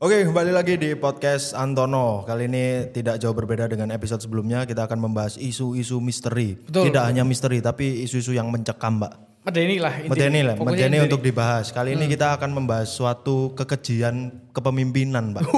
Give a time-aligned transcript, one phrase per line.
[0.00, 2.24] Oke, kembali lagi di podcast Antono.
[2.24, 4.64] Kali ini tidak jauh berbeda dengan episode sebelumnya.
[4.64, 6.56] Kita akan membahas isu-isu misteri.
[6.56, 6.88] Betul.
[6.88, 9.44] Tidak hanya misteri, tapi isu-isu yang mencekam, Mbak.
[9.44, 9.92] Medeni lah.
[10.08, 11.68] Medeni lah, medeni untuk dibahas.
[11.68, 15.44] Kali ini kita akan membahas suatu kekejian kepemimpinan, Mbak.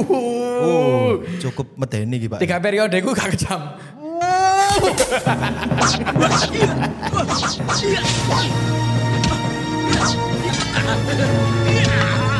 [0.62, 2.42] Uh, Oh, cukup medeni Pak.
[2.42, 3.62] Tiga periode gue gak kejam.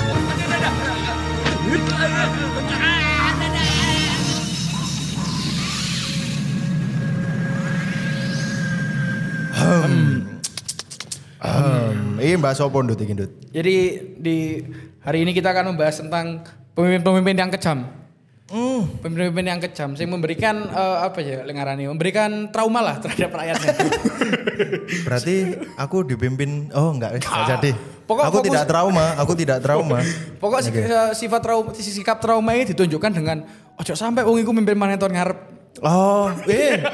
[11.43, 13.31] Hmm, ini Mbak Sopo Ndut iki, Ndut.
[13.51, 13.77] Jadi
[14.21, 14.61] di
[15.01, 16.45] hari ini kita akan membahas tentang
[16.77, 17.89] pemimpin-pemimpin yang kejam.
[18.53, 18.85] Hmm.
[19.01, 23.75] Pemimpin-pemimpin yang kejam, yang memberikan eh, apa ya lengarani, memberikan trauma lah terhadap rakyatnya.
[25.09, 25.37] Berarti
[25.81, 27.73] aku dipimpin oh enggak, enggak jadi.
[28.13, 29.99] Pokok aku fokus- tidak trauma, aku tidak trauma.
[30.43, 34.77] Pokok si- eh, sifat trauma, sikap trauma ini ditunjukkan dengan ojo sampai wong iku mimpin
[34.77, 36.77] monitor ngarep Oh, eh.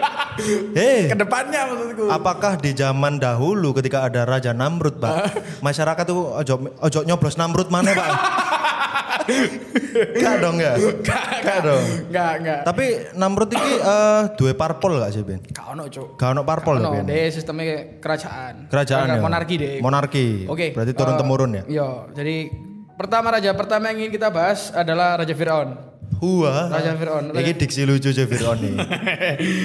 [0.71, 1.11] Eh.
[1.11, 2.07] ke depannya maksudku.
[2.07, 7.67] Apakah di zaman dahulu ketika ada Raja Namrud, Pak, masyarakat tuh ojo ojo nyoblos Namrud
[7.69, 8.09] mana, Pak?
[10.23, 10.75] Gak dong ya?
[11.43, 11.85] Gak dong.
[12.09, 12.61] Enggak, enggak.
[12.67, 12.85] Tapi
[13.17, 15.41] Namrud ini eh dua parpol gak sih, Ben?
[15.43, 16.17] Gak ono, Cuk.
[16.21, 17.05] Gak ono parpol ya, Ben?
[17.09, 18.69] deh sistemnya kerajaan.
[18.69, 19.21] Kerajaan ya?
[19.21, 19.75] Monarki deh.
[19.81, 20.27] Monarki.
[20.49, 20.73] Oke.
[20.77, 21.63] Berarti turun eh, temurun ya?
[21.69, 22.37] Iya, jadi
[22.99, 25.98] pertama raja pertama yang ingin kita bahas adalah Raja Firaun.
[26.19, 26.67] Wah.
[26.69, 27.31] Raja Fir'aun.
[27.31, 28.75] Ini diksi lucu aja Fir'aun nih.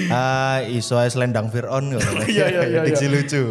[0.08, 1.94] ah, iso ae selendang Fir'aun.
[2.24, 3.14] Iya, iya, iya, Diksi iya.
[3.14, 3.42] lucu.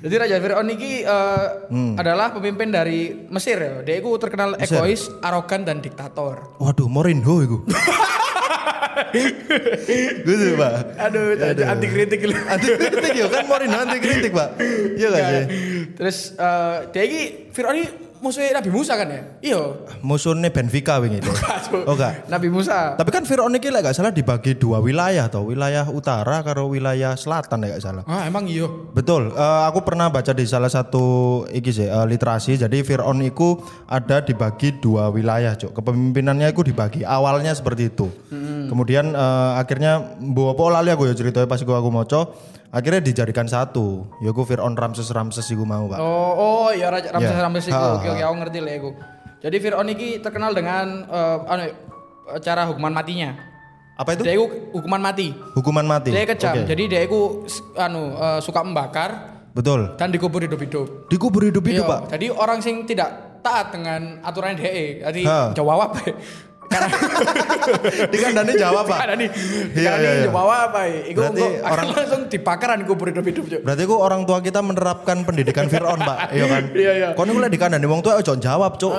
[0.00, 1.94] Jadi Raja Firaun ini eh, Hmm.
[1.94, 3.74] adalah pemimpin dari Mesir ya.
[3.82, 6.56] Dia itu terkenal egois, arogan dan diktator.
[6.58, 7.58] Waduh, Morinho iku.
[9.08, 10.72] Gitu, Pak.
[11.00, 12.34] Aduh, anti kritik lu.
[12.34, 14.48] Anti kritik ya kan Morinho anti kritik, Pak.
[14.98, 15.44] Iya gak sih?
[15.94, 17.86] Terus eh, dia ini Firaun ini
[18.20, 19.20] musuhnya Nabi Musa kan ya?
[19.42, 19.60] Iya.
[20.02, 21.32] Musuhnya Benfica wingi itu.
[21.56, 21.84] Aduh.
[21.88, 22.26] Oh enggak.
[22.26, 22.94] Nabi Musa.
[22.98, 27.14] Tapi kan Fir'aun ini lek gak salah dibagi dua wilayah toh, wilayah utara karo wilayah
[27.14, 28.02] selatan ya gak salah.
[28.08, 28.66] Ah, emang iya.
[28.68, 32.58] Betul, eh, aku pernah baca di salah satu iki sih eh, literasi.
[32.58, 33.58] Jadi Fir'aun itu
[33.88, 35.76] ada dibagi dua wilayah, cok.
[35.76, 37.00] Kepemimpinannya itu dibagi.
[37.04, 38.08] Awalnya seperti itu.
[38.68, 42.22] Kemudian eh, akhirnya bawa apa lali aku ya ceritanya pas aku aku moco.
[42.68, 44.04] Akhirnya dijadikan satu.
[44.20, 45.98] Ya aku Fir'aun Ramses Ramses iku mau, Pak.
[45.98, 47.40] Oh, oh ya Raja Ramses Ya.
[47.40, 47.76] Ramses itu.
[47.76, 48.90] Ha, Oke, oke, aku ngerti lah aku.
[49.38, 51.64] Jadi Firaun ini terkenal dengan eh, anu,
[52.42, 53.38] cara hukuman matinya.
[53.98, 54.22] Apa itu?
[54.22, 55.32] Dia itu hukuman mati.
[55.54, 56.10] Hukuman mati.
[56.10, 56.54] Dia kejam.
[56.54, 56.60] Oke.
[56.68, 57.46] Jadi dia itu
[57.78, 59.94] anu eh, suka membakar Betul.
[59.96, 61.08] dan dikubur hidup-hidup.
[61.08, 62.00] Dikubur hidup-hidup, Iya, Pak.
[62.14, 65.02] Jadi orang sing tidak taat dengan aturan DE.
[65.02, 65.22] Jadi
[65.54, 65.98] jawab apa?
[66.68, 66.88] Karena
[68.12, 68.98] Dikandani jawab, Pak.
[69.14, 69.28] nih,
[69.72, 70.24] Iya, karena iya, iya.
[70.28, 70.80] jawab apa?
[71.04, 73.44] Iku Berarti orang- langsung dibakar dan dikubur hidup-hidup.
[73.48, 73.60] Cuk.
[73.64, 76.18] Berarti ku orang tua kita menerapkan pendidikan Fir'aun, Pak.
[76.30, 76.62] Iya kan?
[76.78, 77.08] Iya, iya.
[77.12, 78.92] Kau nih dikandani wong tua ojo jawab, cok.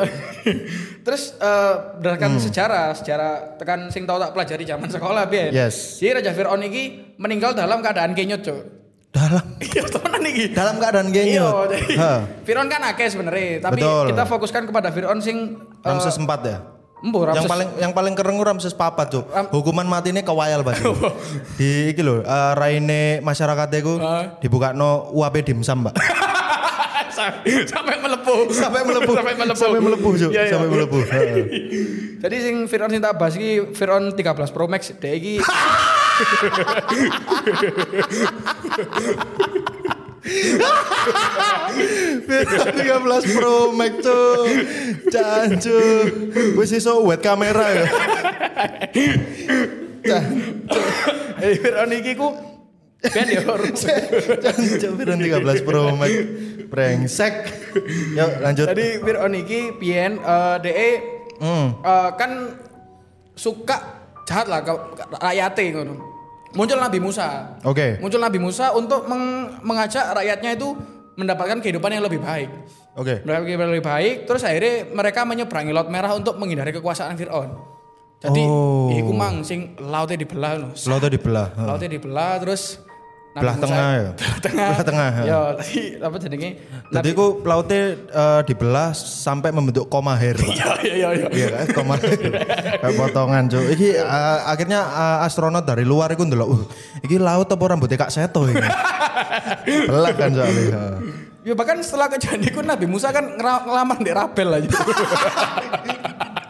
[1.06, 2.42] Terus eh, berdasarkan Hmm.
[2.42, 5.50] sejarah, sejarah tekan sing tau tak pelajari zaman sekolah biar.
[5.50, 5.98] Yes.
[5.98, 6.82] Jadi Raja Fir'aun ini
[7.16, 8.60] meninggal dalam keadaan kenyut, Cuk.
[9.10, 10.44] Dalam Iya, temenan iki.
[10.54, 11.66] dalam keadaan Iya, genyot.
[11.72, 12.12] jadi Ha.
[12.44, 14.06] Fir'aun kan akeh sebenarnya, tapi Betul.
[14.08, 15.38] kita fokuskan kepada Fir'aun sing
[15.82, 16.58] eh, Ramses 4 ya.
[17.00, 19.24] Embo Yang paling yang paling keren ku Ramses papat cuk.
[19.26, 20.84] Ram- Hukuman mati ini kewayal banget.
[21.56, 24.38] Di iki lho, eh, raine masyarakatnya ku Ah.
[24.38, 25.94] dibukakno UAP dimsum, Mbak.
[27.68, 28.48] sampai melepuh.
[28.50, 29.12] Sampai melepuh.
[29.12, 29.60] sampai melepuh.
[29.60, 30.32] Sampai melepuh, Cuk.
[30.32, 30.52] Iya, iya.
[30.56, 31.02] Sampai melepuh.
[32.20, 35.40] Jadi sing Fir'aun sing tak bahas iki Fir'aun 13 Pro Max, dia iki
[42.26, 44.46] Beda 13 Pro Max cuk.
[45.10, 45.80] Jancu.
[46.56, 47.86] Wis iso wet kamera ya.
[51.40, 52.30] eh, Fir'aun iki ku
[53.00, 53.42] ben ya
[54.44, 56.12] Jancu Fir'aun 13 Pro Max.
[56.70, 57.34] Brengsek.
[58.14, 58.66] Yuk lanjut.
[58.70, 60.92] Jadi Fir'aun iki piyen eh DE
[61.40, 61.72] Hmm.
[61.80, 62.52] eh, kan
[63.32, 63.80] suka
[64.28, 64.60] jahat lah
[65.24, 65.96] rakyatnya ngono.
[66.50, 67.58] Muncul Nabi Musa.
[67.62, 68.02] Oke.
[68.02, 70.74] Muncul Nabi Musa untuk meng- mengajak rakyatnya itu
[71.14, 72.50] mendapatkan kehidupan yang lebih baik.
[72.96, 73.22] Oke.
[73.22, 77.54] Mendapatkan kehidupan yang lebih baik, terus akhirnya mereka menyeberangi Laut Merah untuk menghindari kekuasaan Fir'aun.
[78.20, 78.92] Jadi, Oh.
[78.92, 80.72] iku mang sing lautnya dibelah loh.
[80.76, 81.48] Lautnya dibelah.
[81.56, 82.84] Lautnya dibelah terus
[83.40, 84.12] Belah tengah ya?
[84.20, 84.68] Belah tengah.
[84.70, 85.40] Belah tengah, ya.
[85.60, 86.50] Tadi apa jadinya?
[86.90, 90.54] Jadi ku lautnya eh, dibelah sampai membentuk koma hair, Pak.
[90.54, 91.48] Iya, iya, iya, iya.
[91.56, 92.32] Iya koma hair.
[92.80, 93.64] Kayak potongan, Cuk.
[93.74, 96.64] Iki eh, akhirnya eh, astronot dari luar iku ndelok, uh,
[97.02, 98.60] iki laut apa rambutnya Kak Seto ini.
[99.88, 101.00] Belah kan soalnya.
[101.40, 104.70] Ya bahkan setelah kejadian itu Nabi Musa kan ngelamar di Rabel aja.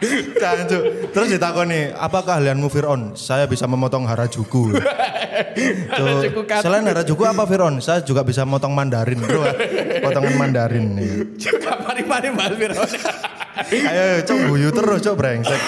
[0.70, 0.82] Cuk.
[1.12, 3.12] Terus ditakoni, apa keahlianmu Fir'aun?
[3.16, 4.72] Saya bisa memotong Harajuku.
[5.96, 6.60] Harajuku cut.
[6.64, 7.84] selain Harajuku apa Fir'aun?
[7.84, 9.44] Saya juga bisa motong Mandarin, bro.
[10.00, 10.86] Potongan Mandarin.
[11.36, 12.90] Juga mari-mari Mas Fir'aun.
[13.70, 15.60] Ayo cok guyu terus cok brengsek.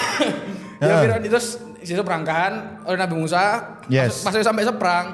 [0.83, 1.39] Ya Firaun itu
[1.83, 3.77] si seberangkan oleh Nabi Musa.
[3.87, 4.23] Yes.
[4.23, 5.05] Pas, pas sampai seberang,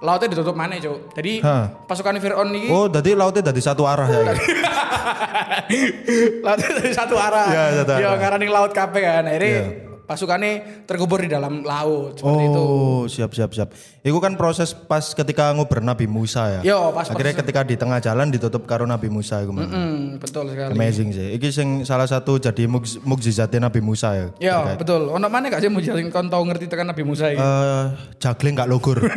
[0.00, 1.12] lautnya ditutup mana, Cuk.
[1.12, 1.68] Jadi Hah.
[1.84, 4.32] pasukan Firaun ini Oh, jadi lautnya dari satu arah ya.
[6.44, 7.46] lautnya dari satu arah.
[7.48, 8.18] Iya, satu Ya, arah.
[8.18, 9.24] karena ini laut kabeh kan.
[9.24, 9.64] Akhirnya Iya.
[10.04, 10.52] pasukannya
[10.84, 12.56] terkubur di dalam laut seperti itu.
[12.58, 13.68] Oh, siap siap siap.
[14.00, 16.60] Itu kan proses pas ketika nguber Nabi Musa ya.
[16.64, 19.68] Yo, pas Akhirnya ketika di tengah jalan ditutup karo Nabi Musa iku mang.
[19.68, 20.72] Hmm, betul sekali.
[20.72, 21.28] Amazing sih.
[21.34, 24.26] Iki sing salah satu jadi mukj- mukjizatnya Nabi Musa ya.
[24.40, 25.08] Ya, betul.
[25.08, 27.36] Ono mana gak sih jalin kon tau ngerti tekan Nabi Musa iki?
[27.36, 27.84] Eh,
[28.16, 29.04] jagling gak logur.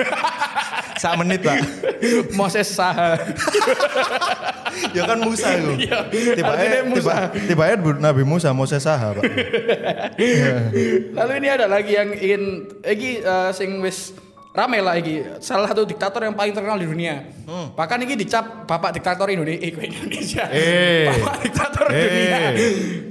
[1.01, 1.57] Sak menit lah.
[2.39, 3.17] Moses Saha.
[4.95, 5.73] ya kan Musa itu.
[5.81, 6.05] Iya,
[6.37, 6.53] Tiba
[6.93, 7.63] tiba tiba
[7.97, 9.23] Nabi Musa Moses saha, Pak.
[11.17, 12.43] Lalu ini ada lagi yang ingin
[12.85, 14.13] iki eh, sing wis
[14.51, 17.25] rame lah iki salah satu diktator yang paling terkenal di dunia.
[17.49, 19.57] Bahkan iki dicap bapak diktator Indonesia.
[19.65, 20.43] Eh, Indonesia.
[20.53, 21.07] Eh.
[21.09, 21.97] Bapak diktator Eh.
[21.97, 22.37] dunia.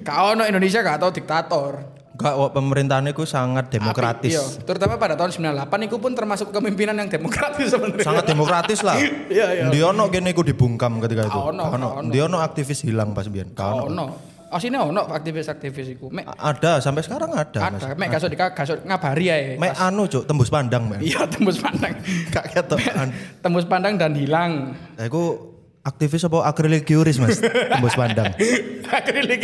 [0.07, 2.00] Kau no Indonesia gak tau diktator.
[2.21, 4.37] Enggak, wak, pemerintahan itu sangat demokratis.
[4.37, 8.05] Iya, terutama pada tahun 98 itu pun termasuk kepemimpinan yang demokratis sebenarnya.
[8.05, 8.97] Sangat demokratis lah.
[9.31, 9.65] Iya, iya.
[9.71, 11.39] Ndi ono kene iku dibungkam ketika itu.
[11.39, 11.89] Gak ono, ono.
[12.03, 13.55] Ndi ono aktivis hilang pas biyen.
[13.55, 13.85] Gak ono.
[13.89, 14.07] ono.
[14.51, 16.11] Asine ono aktivis-aktivis iku.
[16.11, 17.71] Mek Ada sampai sekarang ada.
[17.71, 17.87] Mas.
[17.87, 19.55] ada, mek gasuk dika gasuk ngabari ae.
[19.55, 20.91] Mek anu cuk tembus pandang.
[20.99, 21.95] Iya, tembus pandang.
[22.59, 22.79] Ketok.
[22.99, 24.75] An- tembus pandang dan hilang.
[24.99, 25.50] Iku
[25.91, 27.43] aktivis apa akrilik curis Mas?
[27.43, 28.31] Tembus pandang.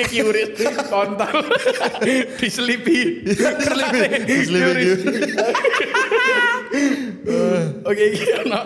[0.06, 0.48] Kiuris
[0.88, 1.38] kontol
[2.40, 4.86] diselipi Diselipi, diselipi
[7.88, 8.60] oke iki ono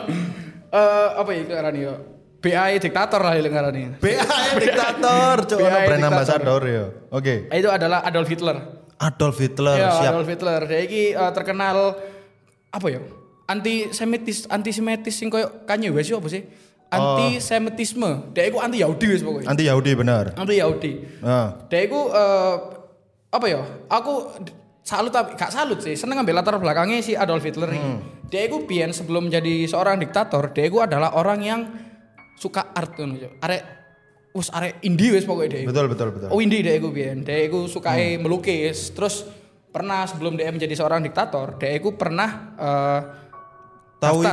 [0.71, 1.95] eh apa ya ngarani yo
[2.41, 6.09] BI diktator lah yang ngarani BAE diktator cuk ono BAE brand diktator.
[6.09, 6.85] ambassador ya.
[7.13, 7.35] Oke.
[7.53, 8.57] itu adalah Adolf Hitler
[9.01, 10.13] Adolf Hitler ya siap.
[10.17, 11.97] Adolf Hitler dia iki eh, terkenal
[12.71, 13.01] apa ya
[13.51, 16.45] anti semitis anti semitis sing koyo Kanye West yo apa sih
[16.91, 20.35] anti semitisme dia iku anti Yahudi wis pokoknya Anti Yahudi benar.
[20.35, 20.93] anti Yahudi
[21.23, 21.67] Nah.
[21.71, 22.55] Dia itu eh,
[23.31, 23.63] apa ya?
[23.87, 24.27] Aku
[24.83, 25.95] salut tapi gak salut sih.
[25.95, 27.91] Seneng ngambil latar belakangnya si Adolf Hitler ini.
[28.27, 31.61] Dia itu pian sebelum jadi seorang diktator, dia itu adalah orang yang
[32.35, 32.99] suka art.
[33.43, 33.63] Arek
[34.35, 35.71] wis arek indie wis pokoknya dia.
[35.71, 36.29] Betul betul betul.
[36.35, 37.23] Oh indie dia itu pian.
[37.23, 38.91] Dia itu suka melukis.
[38.91, 39.27] Terus
[39.71, 43.01] pernah sebelum dia menjadi seorang diktator, dia itu pernah eh,
[44.01, 44.25] Tahu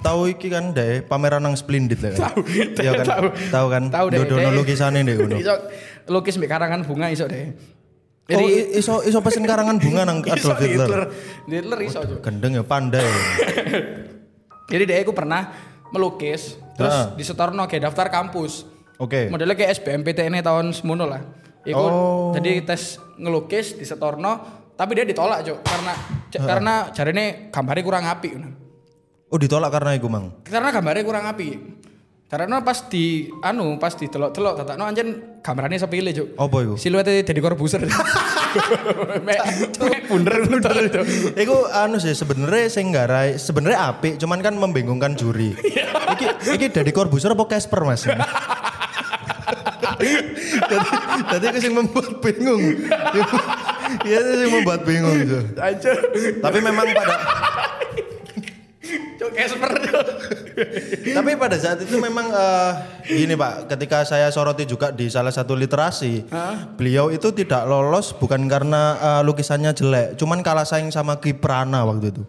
[0.00, 2.16] tahu iki kan deh pameran nang Splendid lah.
[2.26, 2.40] Tahu,
[2.74, 3.06] Iya kan?
[3.52, 3.66] tahu.
[3.68, 3.82] Kan?
[3.86, 4.52] Tahu deh, Dodono deh.
[4.56, 5.36] lukisane ndek ngono.
[5.36, 5.54] iso
[6.08, 7.52] lukis mbek karangan bunga iso deh.
[8.30, 10.88] Oh, i- iso iso pesen karangan bunga nang Adolf Hitler.
[10.88, 11.02] Hitler.
[11.46, 12.18] Hitler iso Cuk.
[12.20, 13.04] Gendeng ya pandai.
[14.72, 15.50] Jadi dia aku pernah
[15.90, 17.10] melukis, terus Ah.
[17.12, 18.64] disetorno kayak daftar kampus.
[18.96, 19.26] Oke.
[19.26, 21.20] Modelnya kayak SBMPTN tahun semono lah.
[21.60, 22.32] Iku Oh.
[22.32, 24.40] jadi tes ngelukis disetorno,
[24.72, 25.92] tapi dia ditolak cuk karena
[26.30, 28.28] j- karena jarene gambarnya kurang api.
[29.30, 30.42] Oh ditolak karena iku mang.
[30.42, 31.48] Karena gambarnya kurang api.
[32.30, 36.28] Karena pas di anu pas di telok-telok tatakno anjen gambarnya sepilih cuk.
[36.38, 36.74] Apa iku?
[36.78, 37.82] Siluetnya jadi korbuser.
[39.26, 39.38] Mek
[40.06, 41.02] bunder bunder itu.
[41.34, 45.54] Iku anu sih sebenarnya sing nggarai sebenarnya apik cuman kan membingungkan juri.
[46.10, 48.06] iki iki Deddy Corbuzier apa Casper Mas?
[51.30, 52.62] Tadi aku sing membuat bingung.
[54.06, 55.18] Iya itu sing membuat bingung.
[55.58, 55.98] Anjir.
[56.38, 57.14] Tapi memang pada
[59.20, 59.70] Cuk Casper.
[61.10, 62.70] Tapi pada saat itu memang eh,
[63.04, 66.24] gini Pak, ketika saya soroti juga di salah satu literasi,
[66.74, 72.10] beliau itu tidak lolos bukan karena eh, lukisannya jelek, cuman kalah saing sama Kiprana waktu
[72.10, 72.22] itu.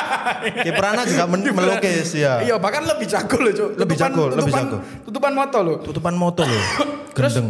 [0.62, 2.42] Kiprana juga men- melukis ya.
[2.42, 3.70] Iya, bahkan lebih jago loh, Cuk.
[3.74, 4.76] Lebih Tutupan- jago, lebih tutupan- jago.
[5.02, 5.76] Tutupan moto loh.
[5.80, 6.64] Tutupan motor loh.
[7.16, 7.48] Gendeng.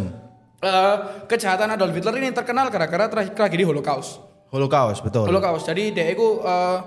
[0.57, 0.95] Eh,
[1.27, 4.17] kejahatan Adolf Hitler ini terkenal gara-gara tra- tragedi Holocaust.
[4.47, 5.27] Holocaust betul.
[5.27, 5.67] Holocaust.
[5.67, 6.77] Jadi dia itu eh,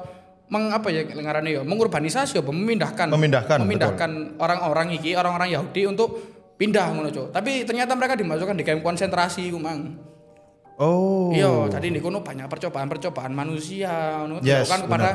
[0.50, 4.10] meng apa ya ngarane ya, mengurbanisasi apa memindahkan Memindahkan, memindahkan
[4.42, 6.18] orang-orang iki, orang-orang Yahudi untuk
[6.58, 7.08] pindah ngono.
[7.30, 10.10] Tapi ternyata mereka dimasukkan di kamp konsentrasi ku, Mang.
[10.80, 11.28] Oh.
[11.30, 15.08] Iya, tadi di kono banyak percobaan-percobaan manusia ngono Yes, dilakukan kepada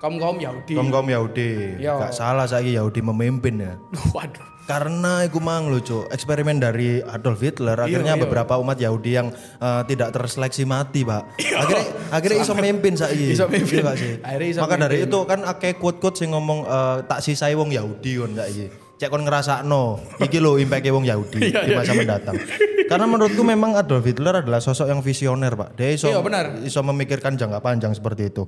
[0.00, 0.74] kaum-kaum Yahudi.
[0.74, 1.76] Kaum kaum Yahudi.
[1.76, 2.08] Iya.
[2.08, 3.76] Gak salah saya Yahudi memimpin ya.
[4.16, 4.48] Waduh.
[4.70, 8.22] Karena iku mang lucu eksperimen dari Adolf Hitler akhirnya iya.
[8.22, 11.34] beberapa umat Yahudi yang eh, tidak terseleksi mati, Pak.
[11.60, 11.84] Akhirnya
[12.14, 13.26] akhirnya iso memimpin saiki.
[13.34, 13.82] Iso mimpin.
[13.82, 14.14] Iya gak sih?
[14.62, 15.10] Maka dari mimpin.
[15.10, 18.70] itu kan akeh quote-quote sing ngomong eh, tak sisai wong Yahudi kon saiki.
[19.00, 22.36] Cek kon ngrasakno, iki lho impact wong Yahudi Iya, di masa mendatang.
[22.84, 25.74] Karena menurutku memang Adolf Hitler adalah sosok yang visioner, Pak.
[25.74, 26.62] Dia iso Iya, benar.
[26.62, 28.44] iso memikirkan jangka panjang seperti itu.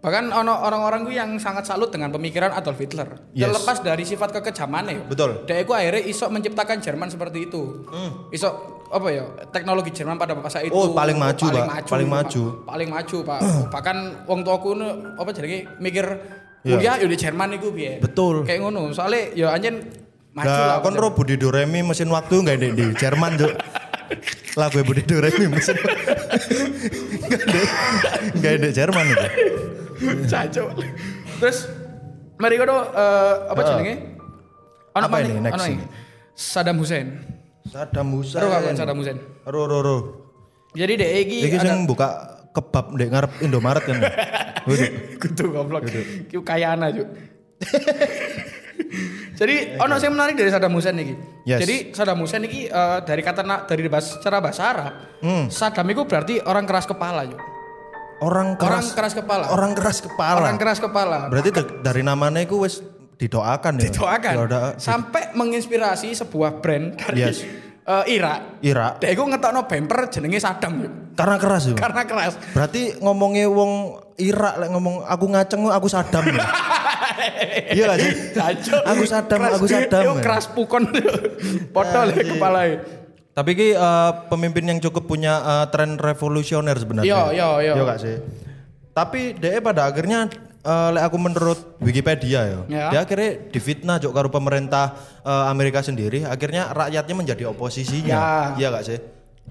[0.00, 3.20] Bahkan ono orang-orang gue yang sangat salut dengan pemikiran Adolf Hitler.
[3.30, 3.44] Yes.
[3.46, 4.94] Terlepas dari sifat kekejamannya.
[4.94, 5.02] ya.
[5.04, 5.30] Betul.
[5.44, 7.84] Dia itu akhirnya iso menciptakan Jerman seperti itu.
[8.30, 8.48] Iso
[8.88, 11.70] apa ya teknologi Jerman pada masa itu Oh, paling maju, paling Pak.
[11.70, 12.16] maju Paling Pak.
[12.16, 12.42] maju.
[12.66, 13.40] paling maju pak
[13.76, 14.70] bahkan wong tuaku
[15.14, 15.46] apa jadi
[15.78, 16.06] mikir
[16.60, 16.74] Iya.
[16.74, 18.42] kuliah ya di Jerman itu biar Betul.
[18.42, 19.80] kayak ngono soalnya ya anjen
[20.34, 23.52] maju Nah, lah kon ro Budi Doremi mesin waktu nggak di, di Jerman, Cuk.
[24.58, 25.78] lagu Budi Doremi mesin.
[28.34, 29.26] Enggak ada Jerman itu.
[30.32, 30.68] Cacok.
[31.40, 31.58] Terus
[32.40, 33.94] mari kono eh, apa jenenge?
[34.96, 35.84] Ono Apa ini next ini?
[36.34, 37.06] Saddam Hussein.
[37.68, 38.40] Saddam Hussein.
[38.42, 39.18] Ero kakon Saddam Hussein.
[40.74, 42.08] Jadi dek iki Iki sing buka
[42.50, 43.98] kebab ndek ngarep Indomaret kan.
[45.22, 45.86] Kudu goblok.
[46.26, 47.08] Ki kaya ana, Cuk.
[49.40, 51.14] Jadi ono sing menarik dari Saddam Hussein iki.
[51.48, 51.64] Yes.
[51.64, 55.52] Jadi Saddam Hussein iki eh, dari kata dari bahasa secara bahasa Arab, Hmm.
[55.52, 57.40] Saddam itu berarti orang keras kepala, Cuk.
[58.20, 59.48] Orang Orang keras keras kepala.
[59.48, 60.36] orang keras kepala.
[60.38, 61.18] Orang keras kepala.
[61.26, 62.84] Berarti da- dari namanya itu wis
[63.16, 63.88] didoakan ya.
[63.88, 64.32] Didoakan.
[64.38, 67.44] Didoa- Sampai menginspirasi sebuah brand dari Yes.
[67.80, 68.60] eh, Irak.
[68.60, 68.92] Irak.
[68.98, 70.92] Dek iku ngetokno bumper jenenge Saddam, Cuk.
[71.12, 71.74] Karena keras ya.
[71.74, 72.32] Karena keras.
[72.50, 73.72] Berarti ngomongnya wong
[74.16, 76.24] Irak lek ngomong aku ngaceng aku Saddam.
[76.26, 76.44] ya.
[77.74, 78.12] iya gak sih?
[78.84, 80.20] Aku Saddam, Keras- aku Saddam, Yo ya.
[80.20, 80.84] keras pukon.
[81.74, 82.76] Podol Ya, ya kepalanya.
[83.30, 87.06] Tapi ki eh, pemimpin yang cukup punya eh, tren revolusioner sebenarnya.
[87.06, 87.72] Iya, iya, iya.
[87.78, 88.16] Iya gak sih?
[88.90, 90.26] Tapi dia pada akhirnya
[90.60, 92.86] eh, lek aku menurut Wikipedia ya, Ya.
[92.90, 98.18] dia akhirnya difitnah juga karo pemerintah eh, Amerika sendiri, akhirnya rakyatnya menjadi oposisinya.
[98.18, 98.26] Ya.
[98.58, 98.98] Iya gak sih?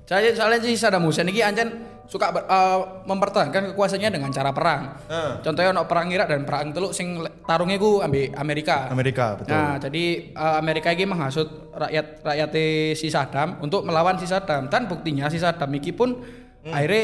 [0.06, 1.70] Saya soalnya si Saddam Hussein ini ancen
[2.10, 4.98] suka ber- eh, mempertahankan kekuasaannya dengan cara perang.
[5.06, 5.32] Eh.
[5.42, 8.90] Contohnya ono perang Irak dan perang Teluk sing tarungnya ku ambil Amerika.
[8.90, 9.54] Amerika betul.
[9.54, 10.04] Nah, jadi
[10.34, 12.50] eh, Amerika ini menghasut rakyat rakyat
[12.94, 14.66] si Saddam untuk melawan si Saddam.
[14.68, 16.18] Dan buktinya si Saddam ini pun
[16.60, 16.76] Hmm.
[16.76, 17.04] akhirnya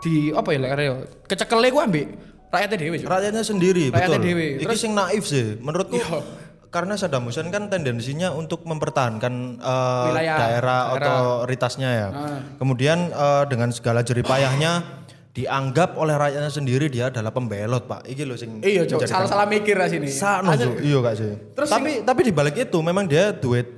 [0.00, 0.92] di apa ya akhirnya
[1.26, 2.06] kecekelnya ku ambil
[2.48, 2.98] rakyatnya dewi.
[3.02, 4.28] Rakyatnya sendiri Rakyatnya betul.
[4.30, 4.46] dewe.
[4.56, 5.98] Iki Terus- sing naif sih menurutku.
[5.98, 6.18] Iya.
[6.76, 11.16] Karena Saddam Hussein kan tendensinya untuk mempertahankan eh, Wilayah, daerah daerah.
[11.40, 12.08] otoritasnya ya.
[12.12, 12.38] Ah.
[12.60, 14.84] Kemudian eh, dengan segala jeripayahnya
[15.32, 18.04] dianggap oleh rakyatnya sendiri dia adalah pembelot, Pak.
[18.04, 19.00] Iki loh sing Iya, Cuk.
[19.00, 20.08] menjadikan- Salah-salah mikir lah sini.
[20.60, 20.76] Cuk.
[20.84, 21.32] Iya gak sih?
[21.56, 23.68] Terus tapi tapi di balik itu memang dia duet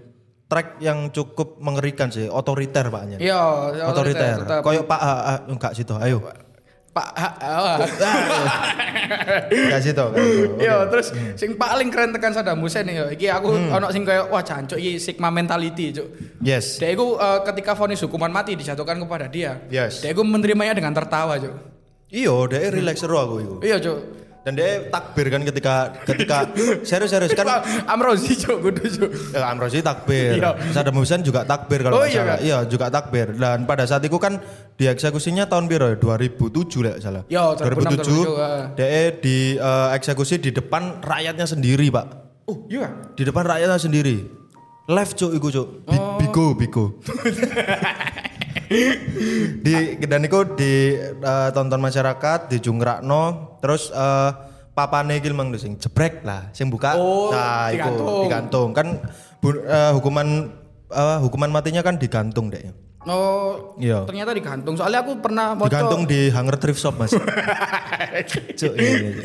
[0.48, 3.22] track yang cukup mengerikan sih, otoriter Paknya.
[3.22, 3.38] Iya,
[3.86, 4.42] otoriter.
[4.64, 6.18] Koyok Pak ah, ah, enggak situ, ayo.
[6.98, 7.76] Pak ha- ah.
[9.48, 10.02] Enggak situ.
[10.02, 10.22] Oke.
[10.58, 11.06] Iya, terus
[11.38, 13.06] sing paling keren tekan Saddam Hussein ya.
[13.08, 13.70] Iki aku Hmm.
[13.72, 16.06] ono sing kayak wah jancuk iki sigma mentality, Cuk.
[16.40, 16.76] Yes.
[16.76, 19.62] Dia itu eh, ketika vonis hukuman mati dijatuhkan kepada dia.
[19.68, 20.02] Yes.
[20.02, 21.54] Dia itu menerimanya dengan tertawa, Cuk.
[22.08, 23.56] Iya, dia relax seru aku itu.
[23.62, 23.98] Iya, Cuk.
[24.48, 26.48] Dan dia takbir kan ketika ketika
[26.88, 29.10] serius serius kan Amrozi, Cuk, kudu, Cuk.
[29.36, 30.40] ya, Amrozi takbir.
[30.40, 30.56] Iya.
[30.72, 32.28] Saddam Hussein juga takbir kalau Oh, iya, salah.
[32.32, 32.38] Kak?
[32.40, 33.36] Iya, juga takbir.
[33.36, 34.40] Dan pada saat itu kan
[34.74, 35.96] dieksekusinya tahun biru ya?
[36.00, 37.22] 2007 lah salah.
[37.28, 38.72] 2006, 2007, ah.
[38.72, 42.06] Dia di eh, eksekusi di depan rakyatnya sendiri, Pak.
[42.48, 42.88] Oh, iya.
[43.12, 44.16] Di depan rakyatnya sendiri.
[44.88, 45.68] Live cuk iku cuk.
[45.84, 46.16] Bi- Oh.
[46.16, 46.84] Bigo bigo.
[49.58, 54.30] di dan iku di eh, tonton masyarakat di Jungrakno terus eh
[54.72, 58.22] papane iki mang sing jebrek lah sing buka Oh, nah digantung.
[58.22, 58.86] digantung kan
[59.38, 60.54] bu- eh, hukuman
[60.88, 62.62] eh, hukuman matinya kan digantung deh
[63.08, 64.04] Oh, Iya.
[64.04, 64.76] ternyata digantung.
[64.76, 67.08] Soalnya aku pernah moco- digantung di hanger thrift shop mas
[68.60, 69.22] cuk iya, iya, iya.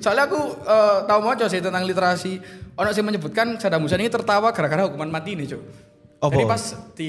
[0.00, 2.40] Soalnya aku eh, tahu mau sih tentang literasi.
[2.74, 5.62] Ono sih menyebutkan Saddam Hussein ini tertawa gara-gara hukuman mati nih, Cuk.
[6.18, 6.30] Apa?
[6.30, 6.62] Jadi pas
[6.94, 7.08] di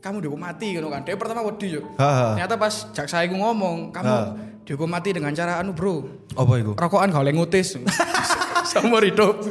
[0.00, 1.00] kamu dihukum mati gitu kan.
[1.00, 1.84] Dia pertama wedi, Cuk.
[1.96, 4.20] Ternyata pas jaksa iku ngomong, kamu Ha.
[4.64, 6.08] Dihukum mati dengan cara anu, Bro.
[6.34, 7.76] apa iku Rokokan gak oleh ngutis.
[8.64, 9.44] Seumur hidup.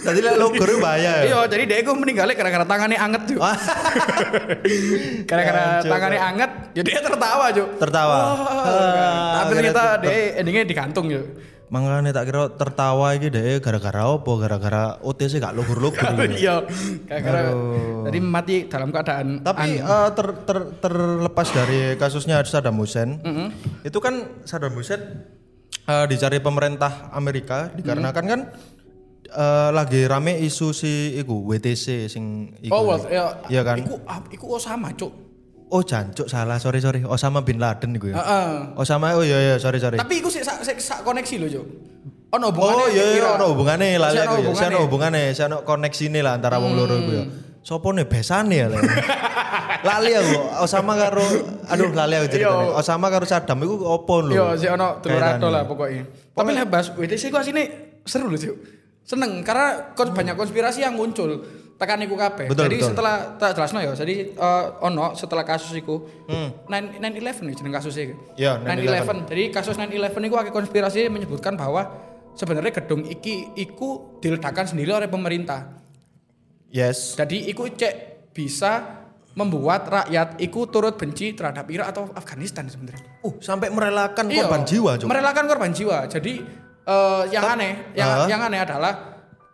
[0.00, 3.38] tadi lah lo guru bahaya ya Iya, jadi dia iku meninggalnya gara-gara tangannya anget, Cuk.
[5.28, 5.90] Gara-gara Cuk.
[5.92, 7.68] tangannya anget, jadi dia tertawa, Cuk.
[7.76, 11.26] tertawa Ah, Tapi ternyata dia endingnya digantung, Cuk.
[11.66, 14.30] Makanya tak kira tertawa iki deh gara-gara apa?
[14.38, 16.38] Gara-gara OTC gak lugur-lugur gitu.
[16.38, 16.62] Iya,
[17.04, 17.50] gara-gara
[18.06, 23.18] tadi mati dalam keadaan Tapi eh, ter, ter- terlepas dari kasusnya Saddam Hussein,
[23.86, 24.98] itu kan Saddam Hussein
[25.86, 28.40] eh, dicari pemerintah Amerika dikarenakan kan
[29.26, 32.74] eh, lagi rame isu si iku WTC sing iku.
[32.74, 33.76] Oh, well, ya, Iya kan?
[33.78, 35.12] Iku, ah, iku Osama, cuk.
[35.66, 37.02] Oh jancuk salah, sorry sorry.
[37.02, 38.22] Osama bin Laden iku ya.
[38.22, 38.78] Heeh.
[38.78, 39.98] Osama oh iya iya sorry sorry.
[39.98, 41.66] Tapi iku sik sak sik sak koneksi lho, cuk.
[42.26, 42.86] Ono Oh hubungannya.
[42.90, 44.50] iya iya ono hubungane lah ono ya.
[44.50, 47.24] Ono hubungane, ono koneksine lah antara wong loro iku ya.
[47.66, 48.70] Sopo nih besane ya
[49.82, 51.22] lali aku Osama karo
[51.66, 52.70] aduh lali aku ceritanya.
[52.70, 52.78] Iya.
[52.78, 54.34] Osama karo Saddam iku opo lho.
[54.34, 55.42] Iya, sik ono telur Kaitannya.
[55.42, 56.02] ado lah pokoknya.
[56.30, 57.62] Tapi lah bahas WTC ku asine
[58.06, 58.54] seru lho, cuk.
[59.02, 61.42] Seneng karena kons- banyak konspirasi yang muncul
[61.76, 62.46] tekan iku kabeh.
[62.48, 62.88] Jadi betul.
[62.94, 63.92] setelah tak jelasno ya.
[63.92, 66.70] Jadi eh, ono setelah kasus iku 9
[67.02, 68.14] 9/11 nih jeneng kasusnya iku.
[68.14, 68.38] Hmm.
[68.38, 69.30] Iya, 9/11.
[69.30, 71.82] Jadi kasus 9/11 iku akeh konspirasi menyebutkan bahwa
[72.34, 75.85] sebenarnya gedung iki iku diledakkan sendiri oleh pemerintah.
[76.76, 77.16] Yes.
[77.16, 79.00] Jadi iku cek bisa
[79.32, 83.04] membuat rakyat iku turut benci terhadap Irak atau Afghanistan sebenarnya.
[83.24, 85.08] Uh, sampai merelakan Iya, korban jiwa, Cuk.
[85.08, 86.04] Merelakan korban jiwa.
[86.04, 86.40] Jadi
[86.86, 88.26] eh, yang aneh, yang Ah.
[88.28, 88.92] yang aneh adalah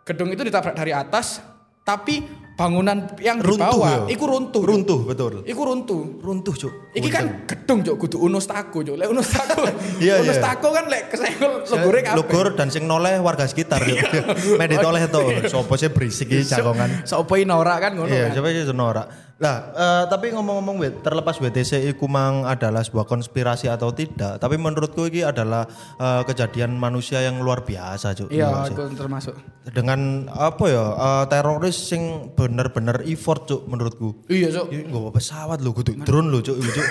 [0.03, 1.39] gedung itu ditabrak dari atas,
[1.81, 2.23] tapi
[2.63, 4.15] bangunan yang di Runtuh bawah, ya?
[4.15, 4.63] iku runtuh.
[4.63, 5.33] Runtuh betul.
[5.43, 6.01] Iku runtuh.
[6.23, 6.75] Runtuh, Cuk.
[6.95, 8.95] Iki kan gedung cuk kudu Unus Tako cuk.
[8.95, 9.67] Lek Unus Tako.
[10.05, 10.45] Iya, Unus iya.
[10.47, 12.19] Tako kan lek kesenggol logore kabeh.
[12.23, 13.83] Logor dan sing noleh warga sekitar.
[14.61, 15.21] Medit oleh to.
[15.51, 17.03] Sopo sih berisik iki jagongan.
[17.03, 18.39] Sopo norak kan ngono Iya, kan.
[18.39, 19.07] coba sih norak.
[19.43, 25.11] Lah, eh, tapi ngomong-ngomong terlepas WTC iku mang adalah sebuah konspirasi atau tidak, tapi menurutku
[25.11, 25.67] ini adalah
[25.99, 28.31] eh, kejadian manusia yang luar biasa, Cuk.
[28.31, 29.35] Iya, Iya, aku termasuk.
[29.67, 30.87] Dengan apa ya?
[30.95, 34.23] eh, teroris sing bener-bener effort, Cuk, menurutku.
[34.31, 34.71] Iya, cuk.
[34.71, 36.87] Ini nggak pesawat lho, kudu drone lho, Cuk, Cuk.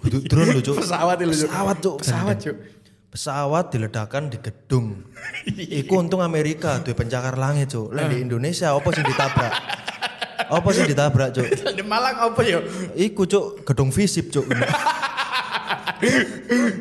[0.00, 0.76] Kudu drone lho, Cuk.
[0.80, 1.48] Pesawat itu, Cuk.
[1.52, 1.96] Pesawat, Cuk.
[2.00, 2.56] Pesawat, Cuk.
[3.12, 5.04] Pesawat diledakan di gedung.
[5.84, 7.92] Iku untung Amerika duwe pencakar langit, Cuk.
[7.92, 9.52] Lah di Indonesia apa sih ditabrak?
[10.48, 11.44] Apa sih ditabrak, Cuk?
[11.78, 12.58] Di Malang apa ya?
[12.92, 14.46] Iku cuk gedung visip cuk.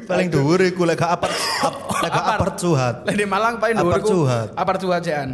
[0.10, 2.96] Paling dhuwur iku lek gak apart ap- lek gak apart suhat.
[3.06, 4.48] Lek di Malang paling dhuwur Apart iku Suhat.
[4.58, 5.30] Apart Suhat jean.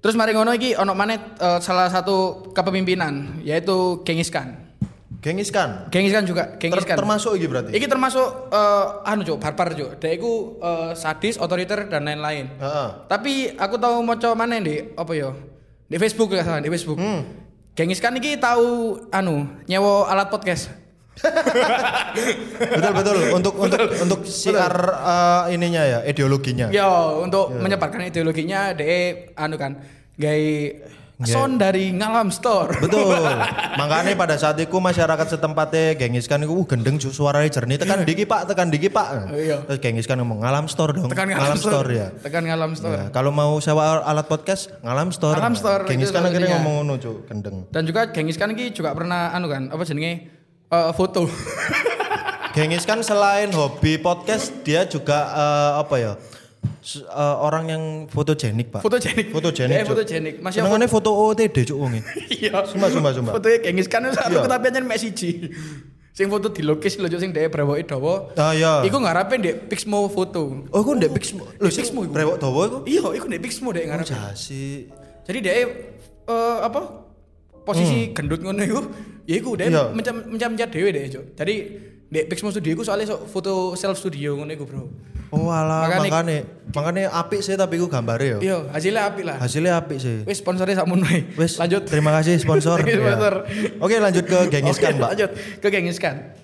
[0.00, 4.70] Terus mari ngono iki ono maneh eh, salah satu kepemimpinan yaitu Genghis Khan.
[5.20, 5.92] Genghis Khan.
[5.92, 6.96] Genghis Khan juga, Genghis Khan.
[6.96, 7.76] termasuk iki berarti.
[7.76, 10.00] Iki termasuk eh, anu cuk, barbar cuk.
[10.00, 12.48] Dia iku eh, sadis, otoriter dan lain-lain.
[12.56, 12.88] Heeh.
[13.04, 15.36] Tapi aku tahu maca mana di apa ya?
[15.90, 17.02] Di Facebook ya salah, di Facebook.
[17.02, 17.26] Hmm.
[17.74, 20.70] Genghis Khan iki tahu anu nyewa alat podcast.
[22.56, 26.70] betul betul untuk untuk untuk siar eh, ininya ya ideologinya.
[26.70, 29.82] Yo, untuk menyebarkan ideologinya de anu kan,
[30.14, 30.78] gay.
[31.28, 32.72] Sound dari Ngalam Store.
[32.80, 33.12] Betul.
[33.80, 38.04] Makanya pada saat itu masyarakat setempatnya Genghis Khan itu uh, gendeng cu- suaranya jernih tekan
[38.08, 39.32] diki Pak, tekan diki Pak.
[39.36, 39.64] Iya.
[39.68, 41.12] Terus Genghis Khan ngomong ngalam store dong.
[41.12, 41.90] Tekan ngalam, store.
[41.92, 42.08] ya.
[42.20, 42.96] Tekan Ngalam Store.
[42.96, 45.36] Ya, kalau mau sewa alat podcast ngalam store.
[45.36, 47.56] Ngalam store, Genghis itu Khan akhirnya ngomong ngono cu, gendeng.
[47.68, 50.40] Dan juga Genghis Khan ini juga pernah anu kan, apa jenenge?
[50.70, 51.26] eh, foto.
[52.50, 56.12] Genghis kan selain hobi podcast dia juga eh, apa ya
[56.82, 58.80] eh, orang yang fotogenik pak.
[58.80, 59.30] Fotogenik.
[59.30, 59.76] Fotogenik.
[59.78, 59.88] Cuk.
[59.92, 60.34] fotogenik.
[60.38, 62.00] Masih Senengannya foto OOTD cuk wonge.
[62.34, 62.64] Iya.
[62.64, 63.32] Sumpah sumpah sumpah.
[63.36, 64.48] Fotonya Genghis Khan itu satu Iya.
[64.48, 65.30] tapi aja mek siji.
[66.10, 68.34] Sing foto dilukis lho sing dhek brewoke dawa.
[68.34, 68.80] Ah iya.
[68.82, 70.66] Iku ngarepe ndek Pixmo foto.
[70.68, 71.44] Oh iku ndek Pixmo.
[71.54, 72.12] Lho Pixmo iku.
[72.12, 72.78] brewok dawa iku.
[72.84, 74.10] Iya, iku ndek Pixmo dhek Oh ngarepe.
[74.10, 74.88] jasi.
[75.24, 77.06] Jadi dia eh, apa?
[77.60, 78.80] Posisi gendut ngono iku,
[79.28, 79.76] ya iku dia Hmm.
[79.76, 79.82] Iya.
[79.92, 81.24] mencam mencam dhewe deh, Cuk.
[81.36, 81.54] Jadi
[82.10, 84.82] Dek Pixmo Studio iku soalnya foto self studio ngono iku, Bro.
[85.30, 86.36] Oh alah Makanya- makane
[86.74, 88.38] makane apik sih tapi iku gambare yo.
[88.42, 89.38] Iya, hasilnya apik lah.
[89.38, 90.26] Hasilnya apik sih.
[90.26, 91.22] Wis sponsornya sakmono ae.
[91.38, 91.86] Wes lanjut.
[91.86, 92.82] Terima kasih sponsor.
[92.84, 92.98] Ya.
[92.98, 93.46] sponsor.
[93.78, 94.38] Oke lanjut ke
[94.82, 95.08] Khan, Pak.
[95.14, 95.30] Lanjut
[95.62, 96.34] ke Genghis Khan.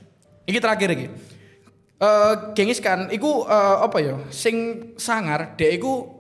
[0.46, 1.06] Iki terakhir iki.
[1.98, 4.22] Eh Genghis Khan iku eh, apa ya?
[4.30, 4.54] Sing
[4.94, 6.14] sangar, dia iku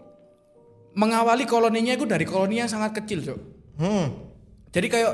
[0.98, 3.38] mengawali koloninya iku dari koloni yang sangat kecil, Cuk.
[3.78, 4.10] Hmm.
[4.74, 5.12] Jadi kayak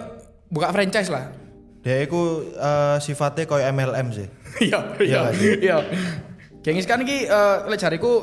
[0.49, 1.37] buka franchise lah.
[1.83, 4.27] Dia iku eh, sifatnya kayak MLM sih.
[4.63, 5.77] Iya, Iya iya, iya.
[6.61, 8.23] Genghis Khan iki eh lek jariku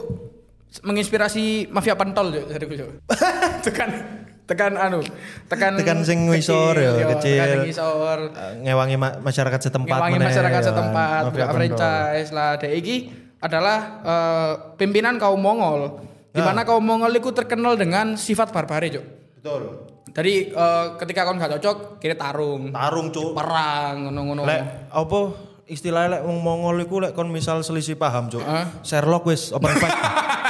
[0.80, 2.74] menginspirasi mafia pentol Cuk, jariku,
[3.66, 3.90] tekan
[4.46, 5.02] tekan anu,
[5.46, 7.38] tekan Tekan sing ngisor ya, iya, kecil.
[7.38, 8.20] Tekan ngisor.
[8.30, 10.68] Eh, ngewangi ma- masyarakat setempat ngewangi masyarakat ya.
[10.70, 12.52] setempat, Mafia buka franchise lah.
[12.56, 12.96] Dek iki
[13.40, 16.06] adalah eh, pimpinan kaum Mongol.
[16.30, 16.46] Di Ah.
[16.46, 19.06] mana kaum Mongol itu terkenal dengan sifat barbare, Cuk.
[19.36, 19.62] Betul.
[20.10, 23.32] Jadi eh, ketika kau nggak cocok, kira tarung, Tarung cuk.
[23.34, 24.42] perang, ngono-ngono.
[24.44, 25.20] Lek apa
[25.70, 28.42] istilahnya lek wong Mongol iku lek kon misal selisih paham cuk.
[28.42, 28.82] Hah?
[28.82, 29.94] Sherlock wis open fight.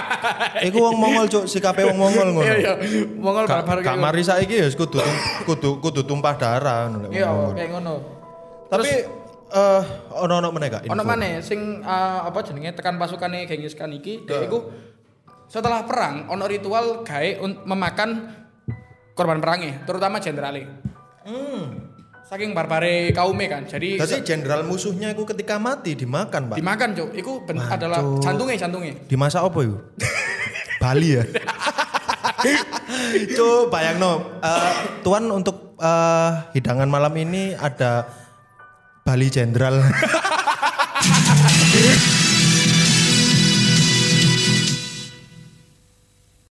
[0.72, 2.48] iku wong Mongol cuk, sikape wong Mongol ngono.
[2.48, 2.74] Iya, iya.
[3.20, 5.00] Mongol Gak barbar gak mari saiki ya kudu
[5.44, 7.94] kudu kudu tumpah darah ngono lek Iya, kayak ngono.
[8.70, 8.92] Tapi
[9.50, 9.82] eh
[10.14, 10.82] ono-ono meneh gak?
[10.88, 14.72] Ono maneh sing eh, apa jenenge tekan pasukane Genghis Khan iki, dia iku
[15.50, 17.30] setelah perang ono ritual gawe
[17.66, 18.30] memakan
[19.20, 20.64] korban perangnya, terutama jenderale.
[21.28, 21.92] Hmm.
[22.24, 23.68] Saking barbare kaume kan.
[23.68, 26.58] Jadi Jadi jenderal musuhnya iku ketika mati dimakan, Pak.
[26.62, 27.10] dimakan, Cuk.
[27.18, 28.24] Iku ben- Wah, adalah Cuk.
[28.24, 28.94] jantungnya, jantungnya.
[29.10, 29.80] Dimasak apa yuk?
[30.82, 31.24] Bali ya.
[33.36, 34.40] Cuk, bayang no.
[35.04, 38.08] tuan untuk eh, hidangan malam ini ada
[39.04, 39.84] Bali Jenderal.